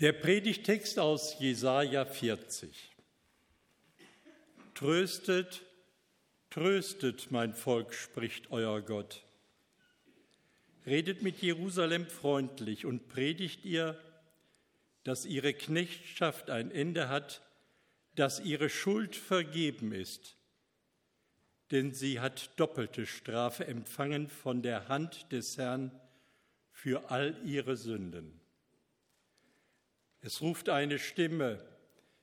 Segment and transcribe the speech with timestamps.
[0.00, 2.94] Der Predigtext aus Jesaja 40.
[4.74, 5.62] Tröstet,
[6.50, 9.24] tröstet, mein Volk, spricht euer Gott.
[10.84, 13.98] Redet mit Jerusalem freundlich und predigt ihr,
[15.02, 17.40] dass ihre Knechtschaft ein Ende hat,
[18.16, 20.36] dass ihre Schuld vergeben ist.
[21.70, 25.90] Denn sie hat doppelte Strafe empfangen von der Hand des Herrn
[26.70, 28.42] für all ihre Sünden.
[30.26, 31.60] Es ruft eine Stimme,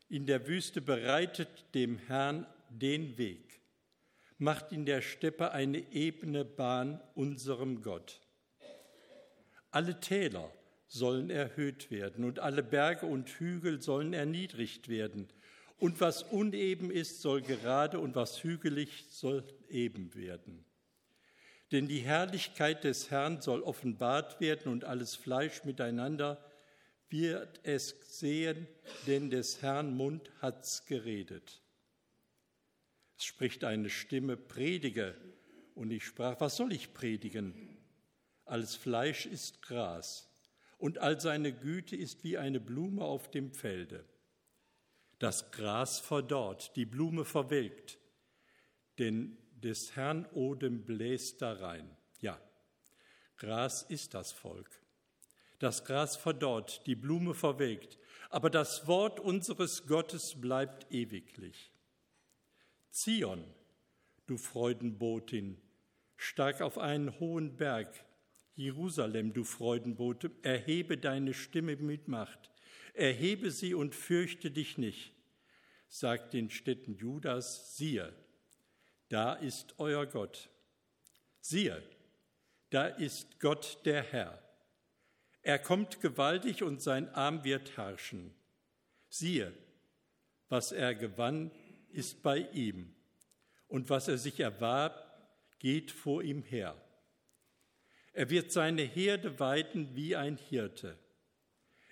[0.10, 3.62] in der Wüste bereitet dem Herrn den Weg,
[4.38, 8.20] macht in der Steppe eine ebene Bahn unserem Gott.
[9.72, 10.52] Alle Täler
[10.86, 15.30] sollen erhöht werden und alle Berge und Hügel sollen erniedrigt werden.
[15.78, 20.66] Und was uneben ist, soll gerade und was hügelig soll eben werden.
[21.72, 26.44] Denn die Herrlichkeit des Herrn soll offenbart werden und alles Fleisch miteinander
[27.14, 28.68] wird es sehen,
[29.06, 31.62] denn des Herrn Mund hat's geredet.
[33.20, 35.16] Es spricht eine Stimme, predige.
[35.76, 37.78] Und ich sprach, was soll ich predigen?
[38.46, 40.28] Alles Fleisch ist Gras
[40.80, 44.04] und all seine Güte ist wie eine Blume auf dem Felde.
[45.20, 48.00] Das Gras verdorrt, die Blume verwelkt,
[48.98, 51.96] denn des Herrn Odem bläst darein.
[52.22, 52.42] Ja,
[53.38, 54.83] Gras ist das Volk.
[55.64, 57.98] Das Gras verdorrt, die Blume verwelkt,
[58.30, 61.72] aber das Wort unseres Gottes bleibt ewiglich.
[62.92, 63.46] Zion,
[64.28, 65.58] du Freudenbotin,
[66.18, 67.88] stark auf einen hohen Berg,
[68.56, 72.52] Jerusalem, du Freudenbote, erhebe deine Stimme mit Macht,
[72.94, 75.14] erhebe sie und fürchte dich nicht.
[75.88, 78.14] Sagt den Städten Judas, siehe,
[79.08, 80.50] da ist euer Gott.
[81.40, 81.82] Siehe,
[82.70, 84.43] da ist Gott der Herr.
[85.44, 88.34] Er kommt gewaltig und sein Arm wird herrschen.
[89.10, 89.54] Siehe,
[90.48, 91.52] was er gewann,
[91.92, 92.96] ist bei ihm,
[93.68, 95.04] und was er sich erwarb,
[95.60, 96.76] geht vor ihm her.
[98.14, 100.98] Er wird seine Herde weiden wie ein Hirte.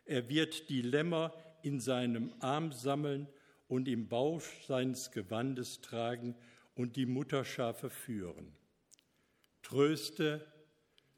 [0.05, 3.27] Er wird die Lämmer in seinem Arm sammeln
[3.67, 6.35] und im Bausch seines Gewandes tragen
[6.75, 8.55] und die Mutterschafe führen.
[9.61, 10.45] Tröste,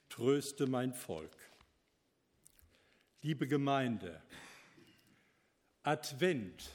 [0.10, 1.36] tröste mein Volk.
[3.26, 4.22] Liebe Gemeinde,
[5.82, 6.70] Advent.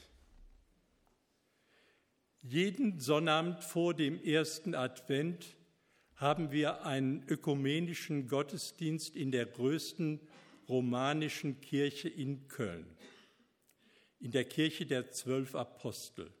[2.41, 5.55] Jeden Sonnabend vor dem ersten Advent
[6.15, 10.27] haben wir einen ökumenischen Gottesdienst in der größten
[10.67, 12.97] romanischen Kirche in Köln,
[14.19, 16.33] in der Kirche der zwölf Apostel.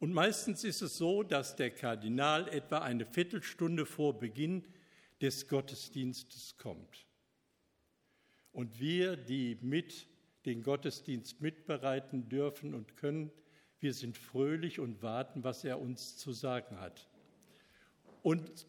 [0.00, 4.66] Und meistens ist es so, dass der Kardinal etwa eine Viertelstunde vor Beginn
[5.22, 7.06] des Gottesdienstes kommt.
[8.56, 10.06] Und wir, die mit
[10.46, 13.30] den Gottesdienst mitbereiten dürfen und können,
[13.80, 17.06] wir sind fröhlich und warten, was er uns zu sagen hat.
[18.22, 18.66] Und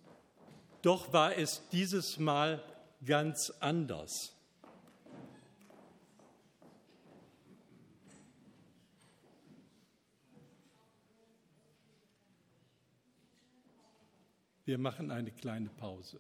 [0.82, 2.62] doch war es dieses Mal
[3.06, 4.36] ganz anders.
[14.66, 16.20] Wir machen eine kleine Pause.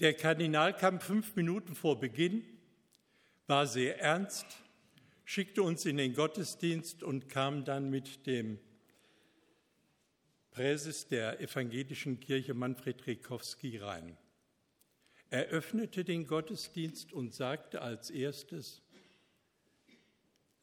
[0.00, 2.44] Der Kardinal kam fünf Minuten vor Beginn,
[3.46, 4.44] war sehr ernst,
[5.24, 8.58] schickte uns in den Gottesdienst und kam dann mit dem
[10.50, 14.18] Präses der evangelischen Kirche Manfred Rekowski rein.
[15.30, 18.82] Er öffnete den Gottesdienst und sagte als erstes,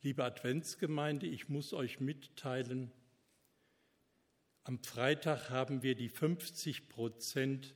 [0.02, 2.92] liebe Adventsgemeinde, ich muss euch mitteilen,
[4.64, 7.76] am Freitag haben wir die 50 Prozent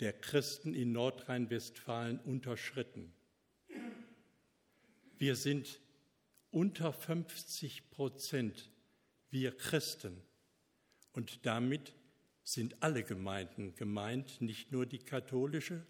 [0.00, 3.12] der Christen in Nordrhein-Westfalen unterschritten.
[5.18, 5.80] Wir sind
[6.50, 8.70] unter 50 Prozent,
[9.30, 10.22] wir Christen.
[11.12, 11.94] Und damit
[12.44, 15.84] sind alle Gemeinden gemeint, nicht nur die katholische,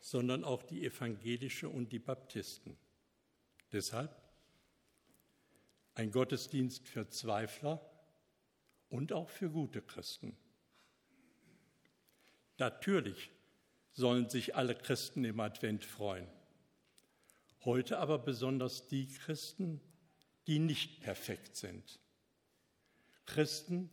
[0.00, 2.76] sondern auch die evangelische und die Baptisten.
[3.72, 4.16] Deshalb
[5.94, 7.80] ein Gottesdienst für Zweifler
[8.88, 10.36] und auch für gute Christen.
[12.62, 13.32] Natürlich
[13.90, 16.28] sollen sich alle Christen im Advent freuen.
[17.64, 19.80] Heute aber besonders die Christen,
[20.46, 21.98] die nicht perfekt sind.
[23.26, 23.90] Christen,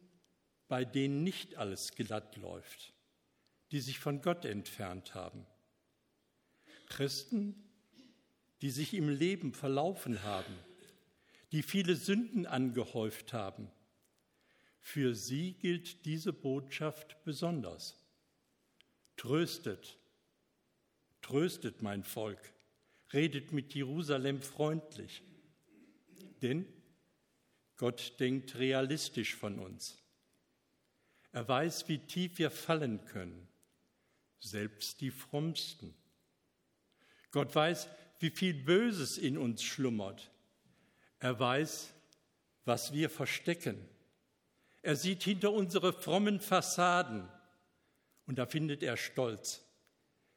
[0.68, 2.94] bei denen nicht alles glatt läuft,
[3.71, 5.48] die sich von Gott entfernt haben.
[6.89, 7.56] Christen,
[8.62, 10.54] die sich im Leben verlaufen haben,
[11.51, 13.72] die viele Sünden angehäuft haben.
[14.80, 17.99] Für sie gilt diese Botschaft besonders.
[19.19, 19.98] Tröstet,
[21.21, 22.39] tröstet mein Volk,
[23.12, 25.24] redet mit Jerusalem freundlich,
[26.42, 26.66] denn
[27.75, 30.01] Gott denkt realistisch von uns.
[31.33, 33.45] Er weiß, wie tief wir fallen können,
[34.39, 35.94] selbst die Frommsten.
[37.31, 37.89] Gott weiß,
[38.19, 40.31] wie viel Böses in uns schlummert.
[41.19, 41.94] Er weiß,
[42.63, 43.86] was wir verstecken.
[44.81, 47.30] Er sieht hinter unsere frommen Fassaden
[48.30, 49.66] und da findet er Stolz,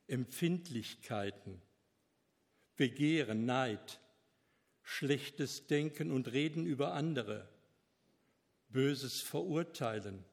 [0.06, 1.60] Empfindlichkeiten,
[2.74, 4.00] Begehren, Neid,
[4.82, 7.46] schlechtes Denken und Reden über andere,
[8.70, 10.24] böses Verurteilen,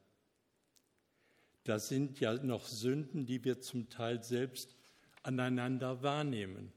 [1.64, 4.74] das sind ja noch Sünden, die wir zum Teil selbst
[5.22, 6.72] aneinander wahrnehmen.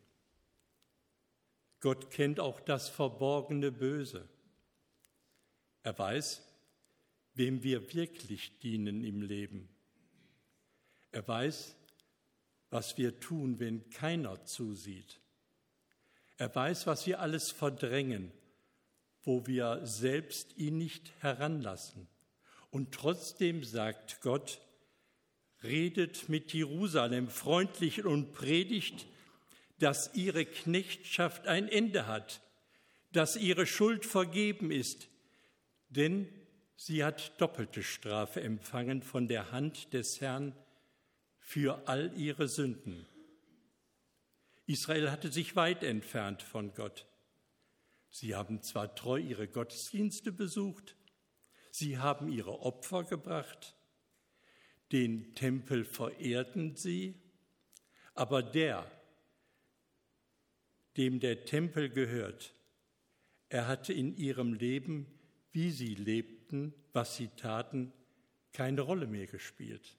[1.79, 4.27] Gott kennt auch das verborgene Böse.
[5.83, 6.43] Er weiß,
[7.35, 9.72] wem wir wirklich dienen im Leben.
[11.13, 11.75] Er weiß,
[12.71, 15.19] was wir tun, wenn keiner zusieht.
[16.37, 18.31] Er weiß, was wir alles verdrängen,
[19.21, 22.07] wo wir selbst ihn nicht heranlassen.
[22.71, 24.59] Und trotzdem sagt Gott,
[25.61, 29.05] redet mit Jerusalem freundlich und predigt,
[29.77, 32.41] dass ihre Knechtschaft ein Ende hat,
[33.11, 35.09] dass ihre Schuld vergeben ist,
[35.89, 36.27] denn
[36.75, 40.55] sie hat doppelte Strafe empfangen von der Hand des Herrn
[41.43, 43.05] für all ihre Sünden.
[44.65, 47.05] Israel hatte sich weit entfernt von Gott.
[48.09, 50.95] Sie haben zwar treu ihre Gottesdienste besucht,
[51.69, 53.75] sie haben ihre Opfer gebracht,
[54.91, 57.21] den Tempel verehrten sie,
[58.13, 58.89] aber der,
[60.95, 62.55] dem der Tempel gehört,
[63.49, 65.07] er hatte in ihrem Leben,
[65.51, 67.91] wie sie lebten, was sie taten,
[68.53, 69.97] keine Rolle mehr gespielt.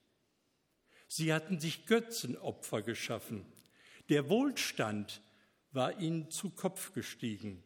[1.06, 3.44] Sie hatten sich Götzenopfer geschaffen.
[4.08, 5.22] Der Wohlstand
[5.72, 7.62] war ihnen zu Kopf gestiegen.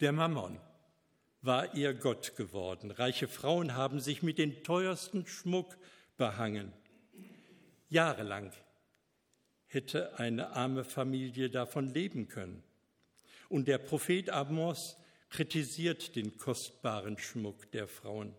[0.00, 0.60] Der Mammon
[1.42, 2.90] war ihr Gott geworden.
[2.90, 5.76] Reiche Frauen haben sich mit dem teuersten Schmuck
[6.16, 6.72] behangen.
[7.88, 8.52] Jahrelang
[9.66, 12.62] hätte eine arme Familie davon leben können.
[13.48, 14.96] Und der Prophet Amos
[15.30, 18.34] kritisiert den kostbaren Schmuck der Frauen.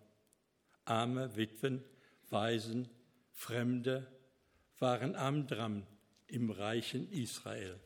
[0.85, 1.83] Arme Witwen,
[2.29, 2.89] Waisen,
[3.39, 4.05] Fremde
[4.79, 5.87] waren arm dran
[6.27, 7.79] im reichen Israel.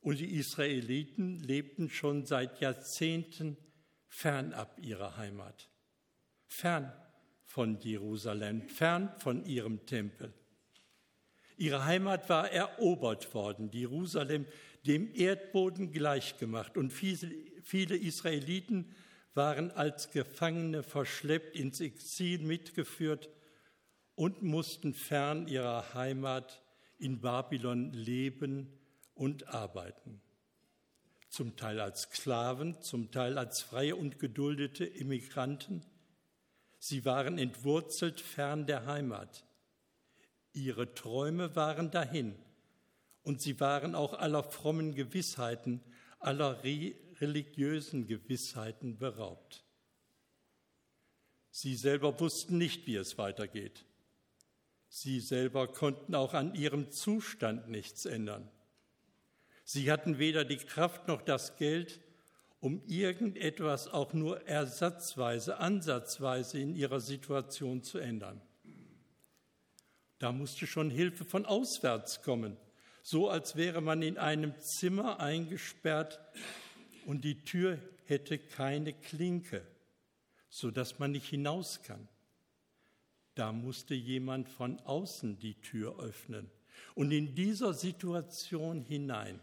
[0.00, 3.58] Und die Israeliten lebten schon seit Jahrzehnten
[4.08, 5.68] fernab ihrer Heimat,
[6.46, 6.90] fern
[7.44, 10.32] von Jerusalem, fern von ihrem Tempel.
[11.58, 14.46] Ihre Heimat war erobert worden, Jerusalem
[14.86, 18.90] dem Erdboden gleichgemacht und viele Israeliten
[19.34, 23.28] waren als Gefangene verschleppt ins Exil mitgeführt
[24.18, 26.62] und mussten fern ihrer Heimat
[26.98, 28.68] in Babylon leben
[29.14, 30.20] und arbeiten.
[31.30, 35.84] Zum Teil als Sklaven, zum Teil als freie und geduldete Immigranten–
[36.78, 39.44] Sie waren entwurzelt fern der Heimat.
[40.52, 42.34] Ihre Träume waren dahin
[43.22, 45.82] und sie waren auch aller frommen Gewissheiten,
[46.20, 49.64] aller religiösen Gewissheiten beraubt.
[51.50, 53.84] Sie selber wussten nicht, wie es weitergeht.
[54.88, 58.50] Sie selber konnten auch an ihrem Zustand nichts ändern.
[59.64, 62.00] Sie hatten weder die Kraft noch das Geld,
[62.60, 68.40] um irgendetwas auch nur ersatzweise, ansatzweise in ihrer Situation zu ändern.
[70.18, 72.56] Da musste schon Hilfe von auswärts kommen,
[73.02, 76.18] so als wäre man in einem Zimmer eingesperrt
[77.06, 79.62] und die Tür hätte keine Klinke,
[80.48, 82.08] sodass man nicht hinaus kann.
[83.38, 86.50] Da musste jemand von außen die Tür öffnen.
[86.96, 89.38] Und in dieser Situation hinein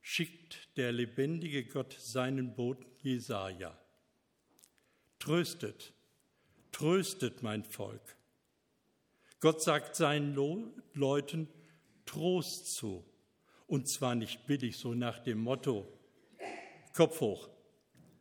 [0.00, 3.78] schickt der lebendige Gott seinen Boten Jesaja.
[5.20, 5.92] Tröstet,
[6.72, 8.16] tröstet mein Volk.
[9.38, 10.34] Gott sagt seinen
[10.92, 11.46] Leuten
[12.06, 13.04] Trost zu.
[13.68, 15.86] Und zwar nicht billig, so nach dem Motto,
[16.92, 17.48] Kopf hoch,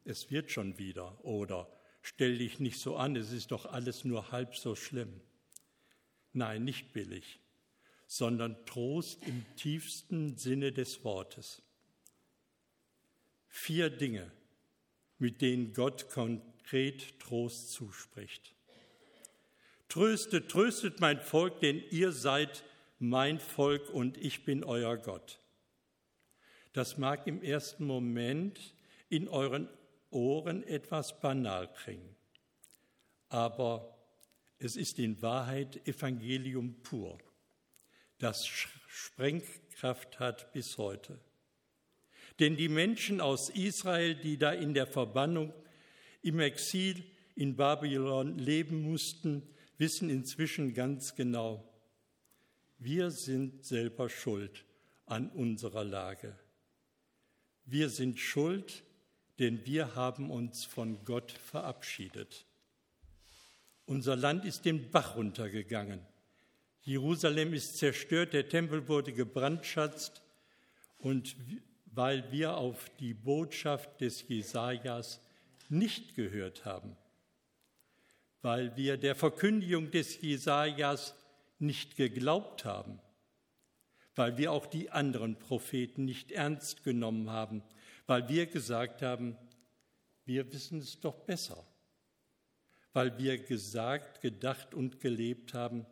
[0.05, 1.67] es wird schon wieder oder
[2.01, 5.21] stell dich nicht so an, es ist doch alles nur halb so schlimm.
[6.33, 7.39] Nein, nicht billig,
[8.07, 11.61] sondern Trost im tiefsten Sinne des Wortes.
[13.47, 14.31] Vier Dinge,
[15.17, 18.55] mit denen Gott konkret Trost zuspricht.
[19.89, 22.63] Tröstet, tröstet mein Volk, denn ihr seid
[22.97, 25.39] mein Volk und ich bin euer Gott.
[26.71, 28.73] Das mag im ersten Moment
[29.09, 29.67] in euren
[30.11, 32.15] Ohren etwas banal klingen.
[33.29, 33.97] Aber
[34.59, 37.17] es ist in Wahrheit Evangelium pur,
[38.19, 41.19] das Sprengkraft hat bis heute.
[42.39, 45.53] Denn die Menschen aus Israel, die da in der Verbannung
[46.21, 47.03] im Exil
[47.35, 49.41] in Babylon leben mussten,
[49.77, 51.67] wissen inzwischen ganz genau,
[52.77, 54.65] wir sind selber schuld
[55.05, 56.37] an unserer Lage.
[57.65, 58.83] Wir sind schuld,
[59.41, 62.45] denn wir haben uns von Gott verabschiedet.
[63.85, 65.99] Unser Land ist den Bach runtergegangen.
[66.83, 70.21] Jerusalem ist zerstört, der Tempel wurde gebrandschatzt
[70.99, 71.35] und
[71.87, 75.19] weil wir auf die Botschaft des Jesajas
[75.69, 76.95] nicht gehört haben,
[78.43, 81.15] weil wir der Verkündigung des Jesajas
[81.57, 82.99] nicht geglaubt haben,
[84.13, 87.63] weil wir auch die anderen Propheten nicht ernst genommen haben,
[88.11, 89.37] weil wir gesagt haben,
[90.25, 91.65] wir wissen es doch besser,
[92.91, 95.85] weil wir gesagt, gedacht und gelebt haben,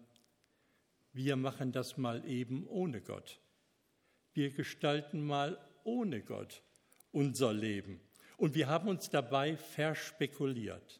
[1.13, 3.39] wir machen das mal eben ohne Gott.
[4.33, 6.61] Wir gestalten mal ohne Gott
[7.13, 8.01] unser Leben.
[8.35, 10.99] Und wir haben uns dabei verspekuliert,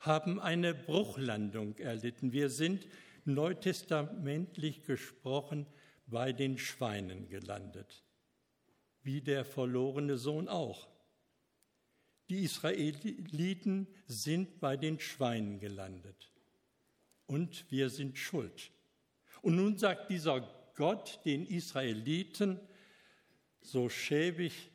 [0.00, 2.32] haben eine Bruchlandung erlitten.
[2.32, 2.88] Wir sind
[3.24, 5.68] neutestamentlich gesprochen
[6.08, 8.02] bei den Schweinen gelandet
[9.02, 10.88] wie der verlorene Sohn auch.
[12.28, 16.32] Die Israeliten sind bei den Schweinen gelandet
[17.26, 18.70] und wir sind schuld.
[19.42, 20.40] Und nun sagt dieser
[20.74, 22.60] Gott den Israeliten,
[23.60, 24.70] so schäbig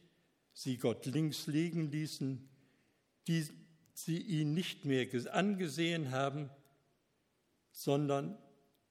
[0.54, 2.50] sie Gott links liegen ließen,
[3.28, 3.48] die
[3.94, 6.50] sie ihn nicht mehr angesehen haben,
[7.72, 8.38] sondern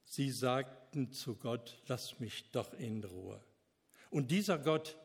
[0.05, 3.43] sie sagten zu Gott, lass mich doch in Ruhe.
[4.09, 4.97] Und dieser Gott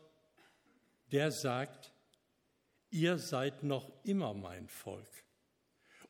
[1.13, 1.93] der sagt,
[2.89, 5.07] ihr seid noch immer mein Volk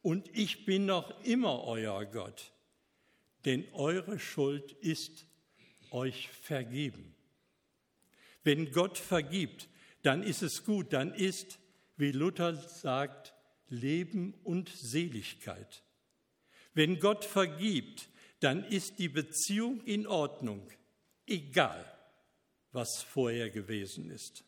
[0.01, 2.53] und ich bin noch immer euer Gott,
[3.43, 5.27] denn eure Schuld ist
[5.91, 7.13] euch vergeben.
[8.43, 9.67] Wenn Gott vergibt,
[10.03, 11.59] dann ist es gut, dann ist,
[11.97, 13.33] wie Luther sagt,
[13.67, 15.83] Leben und Seligkeit.
[16.73, 20.65] Wenn Gott vergibt, dann ist die Beziehung in Ordnung,
[21.27, 21.85] egal
[22.71, 24.43] was vorher gewesen ist.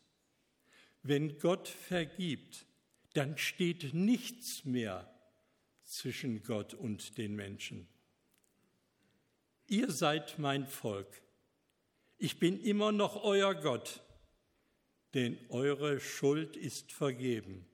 [1.08, 2.66] Wenn Gott vergibt,
[3.14, 5.08] dann steht nichts mehr
[5.84, 7.86] zwischen Gott und den Menschen.
[9.68, 11.22] Ihr seid mein Volk.
[12.18, 14.02] Ich bin immer noch euer Gott,
[15.14, 17.66] denn eure Schuld ist vergeben.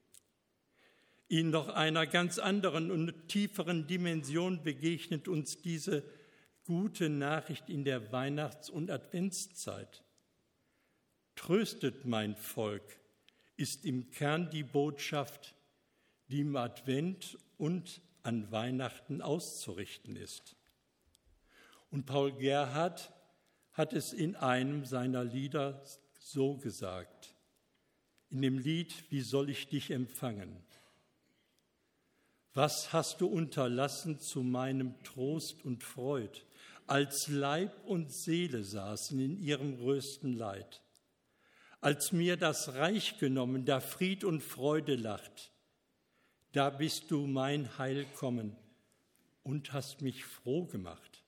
[1.29, 6.05] In noch einer ganz anderen und tieferen Dimension begegnet uns diese
[6.65, 10.05] gute Nachricht in der Weihnachts- und Adventszeit.
[11.35, 13.01] Tröstet mein Volk,
[13.63, 15.55] ist im Kern die Botschaft,
[16.27, 20.57] die im Advent und an Weihnachten auszurichten ist.
[21.91, 23.13] Und Paul Gerhard
[23.73, 25.81] hat es in einem seiner Lieder
[26.19, 27.37] so gesagt,
[28.31, 30.57] in dem Lied Wie soll ich dich empfangen?
[32.55, 36.43] Was hast du unterlassen zu meinem Trost und Freud,
[36.89, 40.82] als Leib und Seele saßen in ihrem größten Leid?
[41.83, 45.51] Als mir das Reich genommen, da Fried und Freude lacht.
[46.53, 48.57] Da bist du mein Heil kommen
[49.43, 51.25] und hast mich froh gemacht.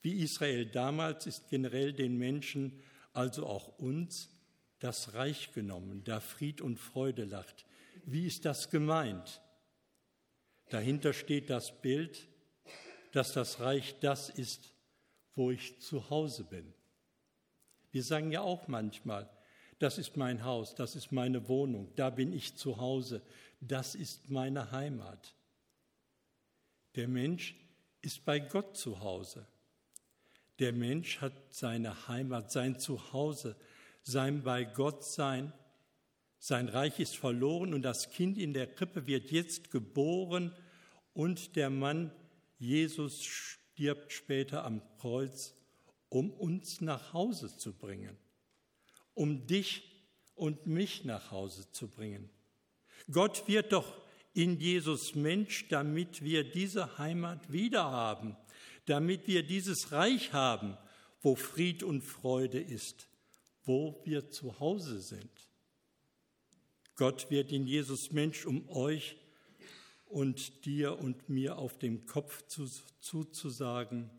[0.00, 2.80] Wie Israel damals ist generell den Menschen,
[3.12, 4.30] also auch uns,
[4.78, 7.66] das Reich genommen, da Fried und Freude lacht.
[8.06, 9.42] Wie ist das gemeint?
[10.70, 12.28] Dahinter steht das Bild,
[13.12, 14.72] dass das Reich das ist,
[15.34, 16.72] wo ich zu Hause bin.
[17.90, 19.28] Wir sagen ja auch manchmal,
[19.78, 23.22] das ist mein Haus, das ist meine Wohnung, da bin ich zu Hause,
[23.60, 25.34] das ist meine Heimat.
[26.96, 27.56] Der Mensch
[28.02, 29.46] ist bei Gott zu Hause.
[30.58, 33.56] Der Mensch hat seine Heimat, sein Zuhause,
[34.02, 35.52] sein bei Gott sein.
[36.38, 40.52] Sein Reich ist verloren und das Kind in der Krippe wird jetzt geboren
[41.12, 42.12] und der Mann
[42.58, 45.54] Jesus stirbt später am Kreuz,
[46.10, 48.16] um uns nach Hause zu bringen,
[49.14, 49.82] um dich
[50.34, 52.28] und mich nach Hause zu bringen.
[53.10, 53.96] Gott wird doch
[54.34, 58.36] in Jesus Mensch, damit wir diese Heimat wiederhaben,
[58.86, 60.76] damit wir dieses Reich haben,
[61.22, 63.08] wo Fried und Freude ist,
[63.64, 65.30] wo wir zu Hause sind.
[66.96, 69.16] Gott wird in Jesus Mensch, um euch
[70.06, 74.10] und dir und mir auf dem Kopf zuzusagen,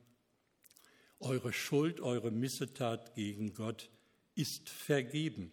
[1.22, 3.90] eure Schuld, eure Missetat gegen Gott
[4.36, 5.52] ist vergeben.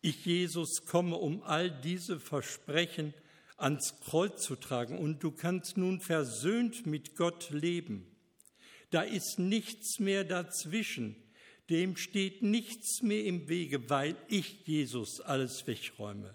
[0.00, 3.14] Ich, Jesus, komme, um all diese Versprechen
[3.56, 8.06] ans Kreuz zu tragen und du kannst nun versöhnt mit Gott leben.
[8.90, 11.16] Da ist nichts mehr dazwischen,
[11.70, 16.34] dem steht nichts mehr im Wege, weil ich, Jesus, alles wegräume.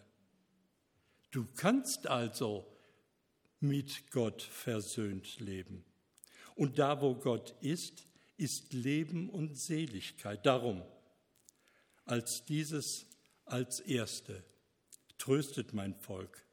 [1.31, 2.65] Du kannst also
[3.59, 5.83] mit Gott versöhnt leben.
[6.55, 8.07] Und da, wo Gott ist,
[8.37, 10.45] ist Leben und Seligkeit.
[10.45, 10.83] Darum,
[12.05, 13.05] als dieses
[13.45, 14.43] als Erste,
[15.17, 16.45] tröstet mein Volk,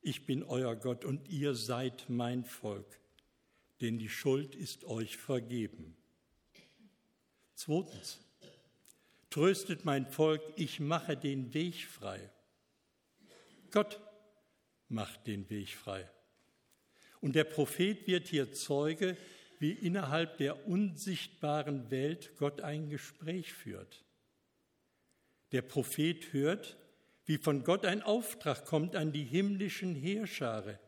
[0.00, 2.98] ich bin euer Gott und ihr seid mein Volk,
[3.80, 5.96] denn die Schuld ist euch vergeben.
[7.54, 8.18] Zweitens,
[9.30, 12.30] tröstet mein Volk, ich mache den Weg frei.
[13.70, 14.00] Gott
[14.88, 16.08] macht den Weg frei.
[17.20, 19.16] Und der Prophet wird hier Zeuge,
[19.62, 24.04] wie innerhalb der unsichtbaren Welt Gott ein Gespräch führt.
[25.52, 26.76] Der Prophet hört,
[27.26, 30.80] wie von Gott ein Auftrag kommt an die himmlischen Heerschare.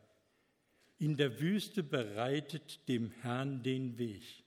[0.97, 4.43] In der Wüste bereitet dem Herrn den Weg.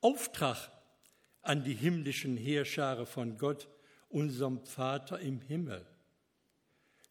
[0.00, 0.70] Auftrag
[1.42, 3.66] an die himmlischen Heerschare von Gott,
[4.08, 5.84] unserem Vater im Himmel.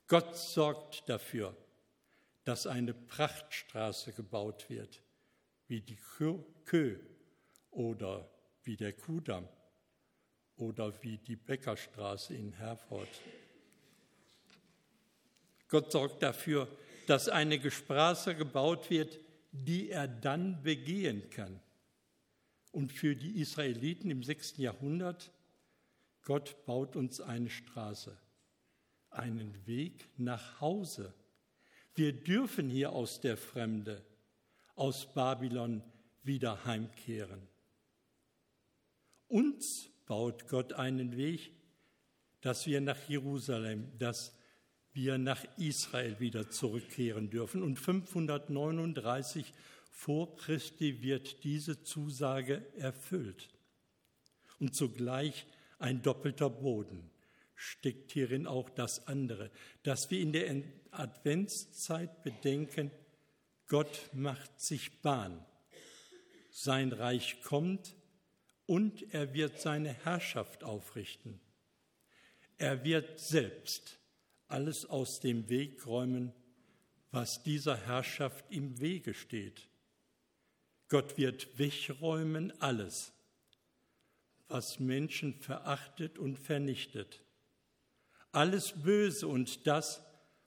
[0.08, 1.58] Gott sorgt dafür,
[2.46, 5.02] dass eine Prachtstraße gebaut wird,
[5.68, 5.98] wie die
[6.66, 6.98] Kö
[7.72, 8.30] oder
[8.64, 9.48] wie der Kudamm
[10.58, 13.10] oder wie die Bäckerstraße in Herford.
[15.68, 16.68] Gott sorgt dafür,
[17.08, 19.20] dass eine Straße gebaut wird,
[19.52, 21.60] die er dann begehen kann.
[22.72, 24.58] Und für die Israeliten im 6.
[24.58, 25.32] Jahrhundert,
[26.24, 28.18] Gott baut uns eine Straße,
[29.10, 31.14] einen Weg nach Hause.
[31.94, 34.04] Wir dürfen hier aus der Fremde,
[34.76, 35.82] aus Babylon
[36.24, 37.48] wieder heimkehren.
[39.28, 41.52] Uns baut Gott einen Weg,
[42.42, 44.36] dass wir nach Jerusalem, dass
[44.94, 47.64] wir nach Israel wieder zurückkehren dürfen.
[47.64, 49.54] Und 539
[49.92, 53.50] vor Christi wird diese Zusage erfüllt.
[54.60, 55.46] Und zugleich
[55.80, 57.10] ein doppelter Boden
[57.56, 59.52] steckt hierin auch das andere,
[59.84, 62.92] dass wir in der Adventszeit bedenken,
[63.68, 65.44] Gott macht sich Bahn.
[66.52, 67.96] Sein Reich kommt
[68.68, 71.40] und er wird seine Herrschaft aufrichten.
[72.58, 74.00] Er wird selbst
[74.48, 76.32] alles aus dem Weg räumen,
[77.12, 79.68] was dieser Herrschaft im Wege steht.
[80.88, 83.14] Gott wird wegräumen alles,
[84.48, 87.22] was Menschen verachtet und vernichtet.
[88.32, 90.04] Alles Böse und das,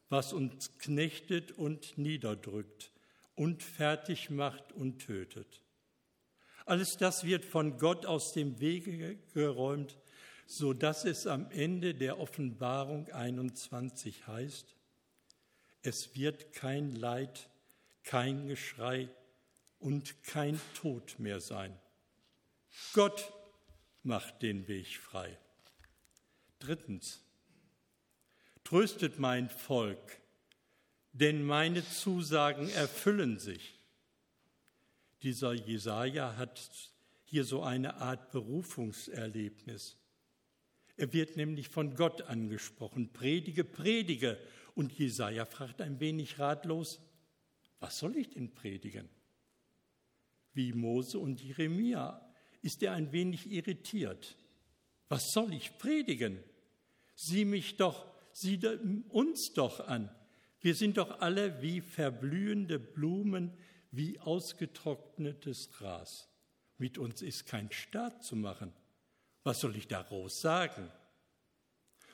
[0.09, 2.93] was uns knechtet und niederdrückt
[3.39, 5.63] und fertig macht und tötet.
[6.67, 9.97] Alles das wird von Gott aus dem Wege geräumt,
[10.45, 14.75] so dass es am Ende der Offenbarung 21 heißt,
[15.83, 17.49] es wird kein Leid,
[18.03, 19.09] kein Geschrei
[19.79, 21.79] und kein Tod mehr sein.
[22.93, 23.33] Gott
[24.03, 25.39] macht den Weg frei.
[26.59, 27.23] Drittens,
[28.65, 30.21] tröstet mein Volk,
[31.21, 33.75] denn meine Zusagen erfüllen sich.
[35.23, 36.71] Dieser Jesaja hat
[37.25, 39.97] hier so eine Art Berufungserlebnis.
[40.97, 43.13] Er wird nämlich von Gott angesprochen.
[43.13, 44.39] Predige, predige.
[44.75, 47.01] Und Jesaja fragt ein wenig ratlos:
[47.81, 49.09] Was soll ich denn predigen?
[50.59, 52.21] wie Mose und Jeremia
[52.63, 54.37] ist er ein wenig irritiert.
[55.09, 56.43] Was soll ich predigen?
[57.15, 58.59] Sieh mich doch, sieh
[59.09, 60.11] uns doch an.
[60.61, 63.53] Wir sind doch alle wie verblühende Blumen,
[63.91, 66.29] wie ausgetrocknetes Gras.
[66.79, 68.73] Mit uns ist kein Staat zu machen.
[69.45, 70.91] Was soll ich daraus sagen?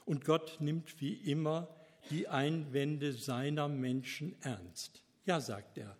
[0.04, 1.74] Und Gott nimmt wie immer
[2.10, 5.02] die Einwände seiner Menschen ernst.
[5.24, 5.96] Ja, sagt er,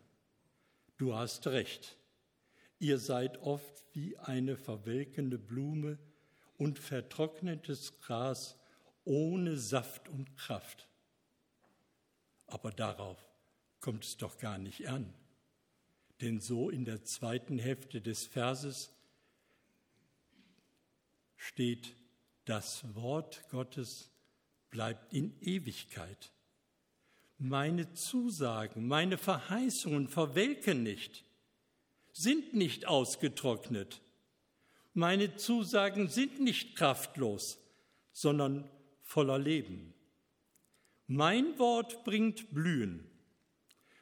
[0.99, 1.97] du hast recht.
[2.79, 5.99] Ihr seid oft wie eine verwelkende Blume
[6.59, 8.59] und vertrocknetes Gras
[9.05, 10.89] ohne Saft und Kraft.
[12.55, 13.19] Aber darauf
[13.81, 15.13] kommt es doch gar nicht an.
[16.21, 18.93] Denn so in der zweiten Hälfte des Verses
[21.37, 21.97] steht,
[22.45, 24.09] das Wort Gottes
[24.71, 26.31] bleibt in Ewigkeit.
[27.39, 31.25] Meine Zusagen, meine Verheißungen verwelken nicht,
[32.13, 34.01] sind nicht ausgetrocknet.
[34.93, 37.59] Meine Zusagen sind nicht kraftlos,
[38.13, 39.94] sondern voller Leben.
[41.07, 43.11] Mein Wort bringt Blühen.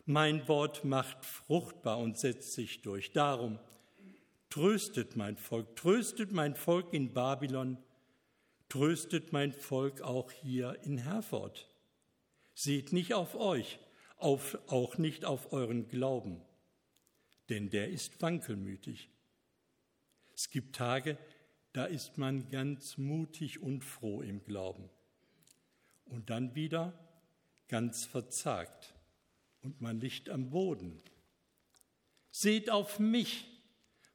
[0.04, 3.12] Mein Wort macht fruchtbar und setzt sich durch.
[3.12, 3.58] Darum
[4.50, 7.76] tröstet mein Volk, tröstet mein Volk in Babylon,
[8.68, 11.68] tröstet mein Volk auch hier in Herford.
[12.54, 13.80] Seht nicht auf euch,
[14.16, 16.40] auf, auch nicht auf euren Glauben,
[17.48, 19.10] denn der ist wankelmütig.
[20.34, 21.18] Es gibt Tage,
[21.72, 24.88] da ist man ganz mutig und froh im Glauben.
[26.04, 26.92] Und dann wieder
[27.68, 28.94] ganz verzagt
[29.62, 31.00] und man liegt am Boden.
[32.30, 33.46] Seht auf mich,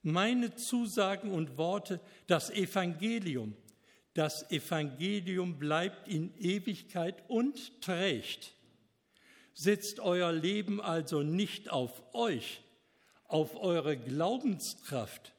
[0.02, 3.56] meine Zusagen und Worte, das Evangelium.
[4.13, 8.54] Das Evangelium bleibt in Ewigkeit und trägt.
[9.54, 12.62] Setzt euer Leben also nicht auf euch,
[13.26, 15.34] auf eure Glaubenskraft,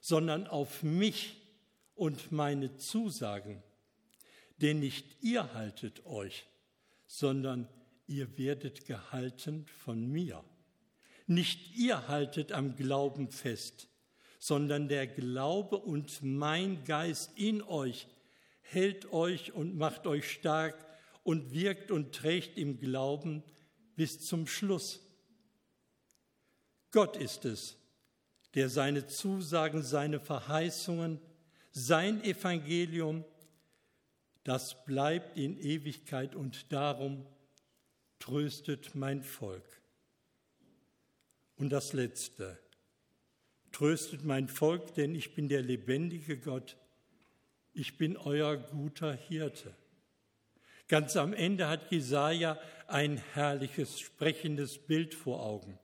[0.00, 1.36] sondern auf mich
[1.94, 3.62] und meine Zusagen.
[4.60, 6.46] Denn nicht ihr haltet euch,
[7.06, 7.68] sondern
[8.06, 10.44] ihr werdet gehalten von mir.
[11.26, 13.88] Nicht ihr haltet am Glauben fest,
[14.38, 18.08] sondern der Glaube und mein Geist in euch
[18.60, 20.86] hält euch und macht euch stark
[21.22, 23.42] und wirkt und trägt im Glauben
[23.96, 25.00] bis zum Schluss.
[26.90, 27.76] Gott ist es,
[28.54, 31.20] der seine Zusagen, seine Verheißungen,
[31.70, 33.24] sein Evangelium,
[34.48, 37.26] das bleibt in Ewigkeit und darum
[38.18, 39.82] tröstet mein Volk.
[41.56, 42.58] Und das Letzte,
[43.72, 46.78] tröstet mein Volk, denn ich bin der lebendige Gott,
[47.74, 49.74] ich bin euer guter Hirte.
[50.88, 55.78] Ganz am Ende hat Jesaja ein herrliches, sprechendes Bild vor Augen,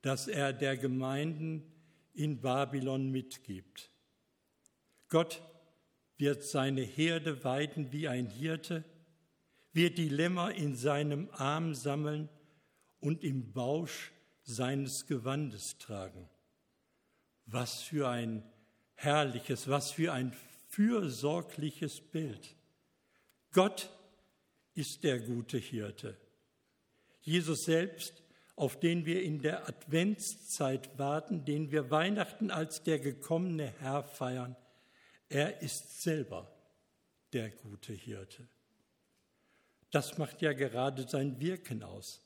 [0.00, 1.70] das er der Gemeinden
[2.14, 3.90] in Babylon mitgibt.
[5.10, 5.42] Gott
[6.18, 8.84] wird seine Herde weiden wie ein Hirte,
[9.72, 12.28] wird die Lämmer in seinem Arm sammeln
[13.00, 16.28] und im Bausch seines Gewandes tragen.
[17.44, 18.42] Was für ein
[18.94, 20.32] herrliches, was für ein
[20.68, 22.56] fürsorgliches Bild.
[23.52, 23.90] Gott
[24.74, 26.16] ist der gute Hirte.
[27.20, 28.22] Jesus selbst,
[28.56, 34.56] auf den wir in der Adventszeit warten, den wir Weihnachten als der gekommene Herr feiern,
[35.28, 36.50] er ist selber
[37.32, 38.48] der gute Hirte.
[39.90, 42.22] Das macht ja gerade sein Wirken aus,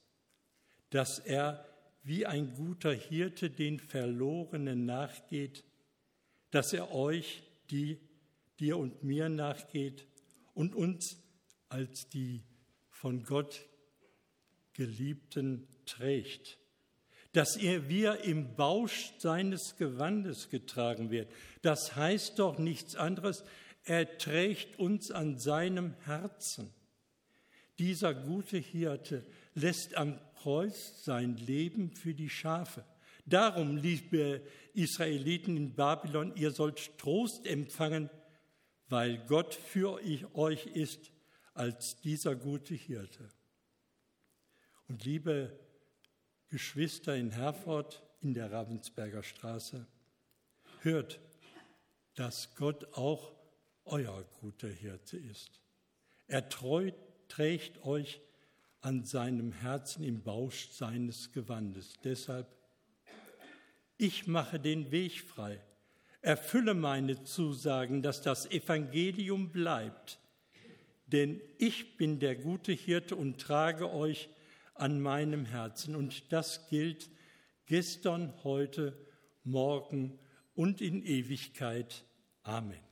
[0.90, 1.66] dass er
[2.02, 5.64] wie ein guter Hirte den Verlorenen nachgeht,
[6.50, 7.98] dass er euch, die,
[8.58, 10.06] dir und mir nachgeht
[10.54, 11.18] und uns
[11.68, 12.42] als die
[12.88, 13.66] von Gott
[14.72, 16.59] Geliebten trägt,
[17.32, 21.30] dass er wir im Bausch seines Gewandes getragen wird.
[21.62, 23.44] Das heißt doch nichts anderes,
[23.84, 26.72] er trägt uns an seinem Herzen.
[27.78, 32.84] Dieser gute Hirte lässt am Kreuz sein Leben für die Schafe.
[33.26, 34.42] Darum, liebe
[34.74, 38.10] Israeliten in Babylon, ihr sollt Trost empfangen,
[38.88, 40.00] weil Gott für
[40.34, 41.12] euch ist
[41.54, 43.30] als dieser gute Hirte.
[44.88, 45.58] Und liebe
[46.50, 49.86] Geschwister in Herford in der Ravensberger Straße,
[50.82, 51.20] hört,
[52.16, 53.32] dass Gott auch
[53.84, 55.60] euer guter Hirte ist.
[56.26, 56.90] Er treu,
[57.28, 58.20] trägt euch
[58.80, 61.94] an seinem Herzen im Bausch seines Gewandes.
[62.02, 62.48] Deshalb,
[63.96, 65.60] ich mache den Weg frei,
[66.20, 70.18] erfülle meine Zusagen, dass das Evangelium bleibt,
[71.06, 74.28] denn ich bin der gute Hirte und trage euch
[74.80, 75.94] an meinem Herzen.
[75.94, 77.10] Und das gilt
[77.66, 78.96] gestern, heute,
[79.44, 80.18] morgen
[80.54, 82.04] und in Ewigkeit.
[82.42, 82.89] Amen.